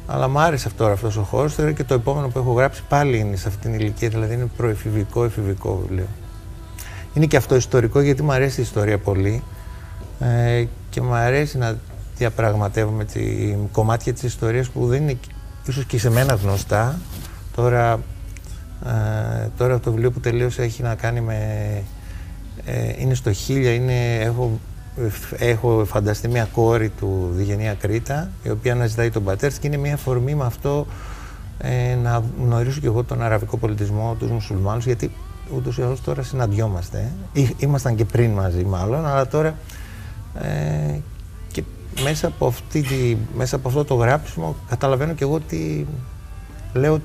Αλλά 0.06 0.28
μου 0.28 0.38
άρεσε 0.38 0.68
αυτό 0.68 0.86
αυτός 0.86 1.16
ο 1.16 1.22
χώρος. 1.22 1.54
Τώρα 1.54 1.72
και 1.72 1.84
το 1.84 1.94
επόμενο 1.94 2.28
που 2.28 2.38
έχω 2.38 2.52
γράψει 2.52 2.82
πάλι 2.88 3.18
είναι 3.18 3.36
σε 3.36 3.48
αυτήν 3.48 3.70
την 3.70 3.80
ηλικία, 3.80 4.08
δηλαδή 4.08 4.34
είναι 4.34 4.48
προεφηβικό, 4.56 5.24
εφηβικό 5.24 5.80
βιβλίο. 5.82 6.06
Είναι 7.14 7.26
και 7.26 7.36
αυτό 7.36 7.56
ιστορικό 7.56 8.00
γιατί 8.00 8.22
μου 8.22 8.32
αρέσει 8.32 8.60
η 8.60 8.62
ιστορία 8.62 8.98
πολύ 8.98 9.42
ε, 10.20 10.64
και 10.90 11.00
μου 11.00 11.14
αρέσει 11.14 11.58
να 11.58 11.76
διαπραγματεύομαι 12.16 13.04
τη 13.04 13.54
κομμάτια 13.72 14.12
της 14.12 14.22
ιστορίας 14.22 14.68
που 14.68 14.86
δεν 14.86 15.02
είναι 15.02 15.18
ίσως 15.66 15.84
και 15.84 15.98
σε 15.98 16.10
μένα 16.10 16.34
γνωστά. 16.34 16.98
Τώρα, 17.56 17.92
ε, 18.86 19.48
τώρα 19.56 19.80
το 19.80 19.90
βιβλίο 19.90 20.10
που 20.10 20.20
τελείωσε 20.20 20.62
έχει 20.62 20.82
να 20.82 20.94
κάνει 20.94 21.20
με... 21.20 21.38
Ε, 22.64 22.92
είναι 22.98 23.14
στο 23.14 23.32
χίλια, 23.32 23.72
είναι, 23.72 24.16
έχω 24.16 24.60
έχω 25.38 25.84
φανταστεί 25.86 26.28
μια 26.28 26.48
κόρη 26.52 26.88
του 26.88 27.28
Διγενεία 27.32 27.74
Κρήτα, 27.74 28.30
η 28.42 28.50
οποία 28.50 28.72
αναζητάει 28.72 29.10
τον 29.10 29.24
πατέρα 29.24 29.54
και 29.60 29.66
είναι 29.66 29.76
μια 29.76 29.94
αφορμή 29.94 30.34
με 30.34 30.44
αυτό 30.44 30.86
ε, 31.58 31.94
να 32.02 32.22
γνωρίσω 32.42 32.80
και 32.80 32.86
εγώ 32.86 33.04
τον 33.04 33.22
αραβικό 33.22 33.56
πολιτισμό, 33.56 34.16
τους 34.18 34.30
μουσουλμάνους, 34.30 34.84
γιατί 34.84 35.10
ούτως 35.56 35.78
ή 35.78 35.82
άλλως 35.82 36.00
τώρα 36.00 36.22
συναντιόμαστε. 36.22 37.12
Ήμασταν 37.58 37.94
και 37.94 38.04
πριν 38.04 38.30
μαζί 38.30 38.64
μάλλον, 38.64 39.06
αλλά 39.06 39.26
τώρα 39.26 39.54
ε, 40.34 40.98
και 41.15 41.15
μέσα 42.02 42.26
από, 42.26 42.46
αυτή 42.46 42.82
τη, 42.82 43.16
μέσα 43.36 43.56
από 43.56 43.68
αυτό 43.68 43.84
το 43.84 43.94
γράψιμο 43.94 44.56
καταλαβαίνω 44.68 45.12
και 45.12 45.24
εγώ 45.24 45.34
ότι 45.34 45.86
λέω 46.72 47.00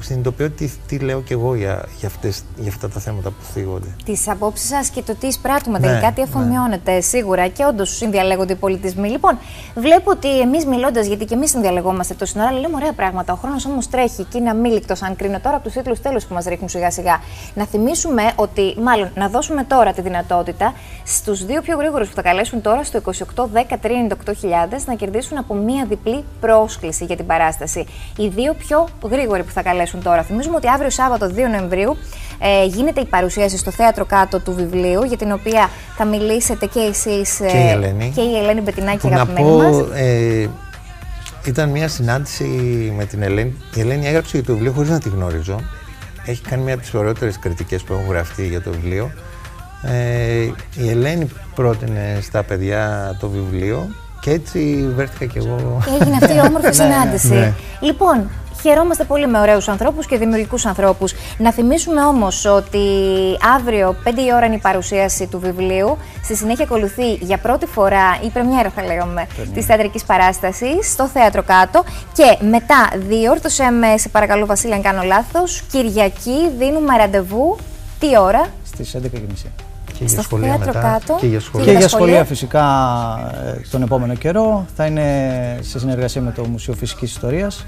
συνειδητοποιώ 0.00 0.50
τι, 0.50 0.70
τι 0.86 0.98
λέω 0.98 1.20
κι 1.20 1.32
εγώ 1.32 1.54
για, 1.54 1.84
για, 1.98 2.08
αυτές, 2.08 2.42
για 2.56 2.70
αυτά 2.70 2.88
τα 2.88 3.00
θέματα 3.00 3.30
που 3.30 3.44
θίγονται. 3.52 3.86
Τις 4.04 4.28
απόψεις 4.28 4.68
σας 4.68 4.88
και 4.88 5.02
το 5.02 5.14
τι 5.14 5.26
εισπράττουμε 5.26 5.78
Ναι, 5.78 5.86
τελικά, 5.86 6.12
τι 6.12 6.20
ναι. 6.20 6.26
αφομοιώνεται 6.28 7.00
σίγουρα 7.00 7.48
και 7.48 7.64
όντως 7.64 7.96
συνδιαλέγονται 7.96 8.52
οι 8.52 8.56
πολιτισμοί. 8.56 9.08
Λοιπόν, 9.08 9.38
βλέπω 9.74 10.10
ότι 10.10 10.40
εμείς 10.40 10.66
μιλώντας, 10.66 11.06
γιατί 11.06 11.24
και 11.24 11.34
εμείς 11.34 11.50
συνδιαλεγόμαστε 11.50 12.14
τόση 12.14 12.38
ώρα, 12.38 12.52
λέμε 12.52 12.74
ωραία 12.74 12.92
πράγματα. 12.92 13.32
Ο 13.32 13.36
χρόνος 13.36 13.66
όμως 13.66 13.88
τρέχει 13.88 14.24
και 14.24 14.38
είναι 14.38 14.50
αμήλικτος, 14.50 15.02
αν 15.02 15.16
κρίνω 15.16 15.40
τώρα 15.40 15.54
από 15.56 15.64
τους 15.64 15.72
τίτλους 15.72 16.00
τέλου 16.00 16.20
που 16.28 16.34
μας 16.34 16.44
ρίχνουν 16.44 16.68
σιγά-σιγά. 16.68 17.20
Να 17.54 17.66
θυμίσουμε 17.66 18.22
ότι, 18.36 18.76
μάλλον, 18.82 19.10
να 19.14 19.28
δώσουμε 19.28 19.64
τώρα 19.64 19.92
τη 19.92 20.00
δυνατότητα 20.00 20.74
στους 21.04 21.44
δύο 21.44 21.62
πιο 21.62 21.76
γρήγορους 21.76 22.08
που 22.08 22.14
θα 22.14 22.22
καλέσουν 22.22 22.60
τώρα 22.60 22.84
στο 22.84 23.00
28 23.34 23.42
10 23.42 23.76
398.000 23.82 24.84
να 24.86 24.94
κερδίσουν 24.94 25.38
από 25.38 25.54
μία 25.54 25.84
διπλή 25.88 26.24
πρόσκληση 26.40 27.04
για 27.04 27.16
την 27.16 27.26
παράσταση. 27.26 27.86
Οι 28.16 28.28
δύο 28.28 28.54
πιο 28.54 28.88
γρήγοροι 29.10 29.42
που 29.42 29.50
θα 29.50 29.62
καλέσουν 29.62 29.75
τώρα. 30.02 30.22
Θυμίζουμε 30.22 30.56
ότι 30.56 30.68
αύριο 30.68 30.90
Σάββατο 30.90 31.26
2 31.26 31.30
Νοεμβρίου 31.50 31.96
ε, 32.38 32.64
γίνεται 32.64 33.00
η 33.00 33.04
παρουσίαση 33.04 33.56
στο 33.58 33.70
θέατρο 33.70 34.04
κάτω 34.04 34.40
του 34.40 34.52
βιβλίου, 34.54 35.02
για 35.04 35.16
την 35.16 35.32
οποία 35.32 35.70
θα 35.96 36.04
μιλήσετε 36.04 36.66
και 36.66 36.80
εσείς 36.80 37.36
Και 37.36 37.56
η 37.56 37.68
Ελένη. 37.68 38.12
και 38.14 38.20
η 38.20 38.36
Ελένη 38.38 38.60
Μπετινάκη, 38.60 38.98
Που 38.98 39.08
να 39.08 39.14
αγαπημένη 39.14 39.46
πω, 39.48 39.56
μας. 39.56 39.84
ε, 39.94 40.48
ήταν 41.46 41.68
μια 41.70 41.88
συνάντηση 41.88 42.44
με 42.96 43.04
την 43.04 43.22
Ελένη. 43.22 43.56
Η 43.74 43.80
Ελένη 43.80 44.06
έγραψε 44.06 44.36
για 44.36 44.46
το 44.46 44.52
βιβλίο 44.52 44.72
χωρίς 44.72 44.90
να 44.90 44.98
τη 45.00 45.08
γνώριζω. 45.08 45.60
Έχει 46.24 46.42
κάνει 46.42 46.62
μια 46.62 46.74
από 46.74 46.82
τις 46.82 46.94
ωραιότερες 46.94 47.38
κριτικές 47.38 47.82
που 47.82 47.92
έχουν 47.92 48.06
γραφτεί 48.08 48.46
για 48.46 48.60
το 48.62 48.70
βιβλίο. 48.70 49.10
Ε, 49.82 50.42
η 50.76 50.88
Ελένη 50.90 51.26
πρότεινε 51.54 52.18
στα 52.22 52.42
παιδιά 52.42 53.10
το 53.20 53.28
βιβλίο 53.28 53.86
και 54.20 54.30
έτσι 54.30 54.88
βρέθηκα 54.96 55.24
κι 55.24 55.38
εγώ. 55.38 55.82
Έγινε 56.00 56.16
αυτή 56.22 56.34
η 56.36 56.40
όμορφη 56.46 56.72
συνάντηση. 56.82 57.28
ναι. 57.28 57.52
Λοιπόν, 57.80 58.30
χαιρόμαστε 58.68 59.04
πολύ 59.04 59.26
με 59.26 59.40
ωραίους 59.40 59.68
ανθρώπους 59.68 60.06
και 60.06 60.16
δημιουργικούς 60.18 60.66
ανθρώπους. 60.66 61.14
Να 61.38 61.52
θυμίσουμε 61.52 62.02
όμως 62.04 62.44
ότι 62.44 62.78
αύριο 63.56 63.96
5 64.04 64.08
η 64.28 64.34
ώρα 64.34 64.46
είναι 64.46 64.54
η 64.54 64.58
παρουσίαση 64.58 65.26
του 65.26 65.38
βιβλίου. 65.40 65.96
Στη 66.24 66.36
συνέχεια 66.36 66.64
ακολουθεί 66.64 67.12
για 67.12 67.38
πρώτη 67.38 67.66
φορά 67.66 68.18
η 68.24 68.28
πρεμιέρα, 68.28 68.70
θα 68.76 68.82
λέγαμε, 68.84 69.26
της 69.54 69.64
θεατρικής 69.66 70.04
παράστασης 70.04 70.90
στο 70.92 71.06
θέατρο 71.08 71.42
κάτω. 71.42 71.84
Και 72.12 72.44
μετά, 72.50 72.90
διόρθωσε 73.08 73.70
με, 73.70 73.98
σε 73.98 74.08
παρακαλώ, 74.08 74.46
Βασίλη, 74.46 74.72
αν 74.72 74.82
κάνω 74.82 75.02
λάθος, 75.02 75.62
Κυριακή 75.70 76.50
δίνουμε 76.58 76.96
ραντεβού. 76.96 77.56
Τι 77.98 78.18
ώρα, 78.18 78.46
Στις 78.64 78.94
11.30. 78.94 79.50
και 79.86 79.94
για 79.98 80.08
Στο 80.08 80.22
σχολεία 80.22 80.48
θέατρο 80.48 80.66
μετά. 80.66 80.80
κάτω. 80.80 81.16
Και 81.20 81.26
για 81.26 81.38
Και 81.38 81.44
σχολεία. 81.44 81.66
Και 81.66 81.72
τα 81.72 81.78
για 81.78 81.88
σχολεία. 81.88 82.06
σχολεία 82.14 82.24
φυσικά 82.24 82.64
ε, 83.46 83.60
τον 83.70 83.82
επόμενο 83.82 84.14
καιρό 84.14 84.66
θα 84.76 84.86
είναι 84.86 85.58
σε 85.60 85.78
συνεργασία 85.78 86.22
με 86.22 86.30
το 86.30 86.44
Μουσείο 86.44 86.74
Φυσικής 86.74 87.10
Ιστορίας 87.10 87.66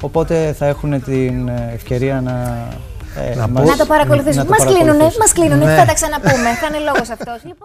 οπότε 0.00 0.52
θα 0.58 0.66
έχουν 0.66 1.02
την 1.04 1.48
ε, 1.48 1.70
ευκαιρία 1.74 2.20
να, 2.20 2.32
ε, 3.30 3.34
Να 3.34 3.48
μας- 3.48 3.62
πω- 3.64 3.70
να 3.70 3.76
το 3.76 3.86
παρακολουθήσουν. 3.86 4.36
να 4.38 4.44
το 4.44 4.50
Μας 4.50 4.58
κλείνουνε, 4.58 4.80
παρακολουθήσουν. 4.84 5.20
μας 5.22 5.32
κλείνουνε. 5.32 5.64
Ναι. 5.64 5.76
Θα 5.78 5.84
τα 5.84 5.94
ξαναπούμε. 5.94 6.48
Θα 6.60 6.66
είναι 6.66 6.78
λόγος 6.90 7.08
αυτός. 7.10 7.38
Λοιπόν. 7.44 7.58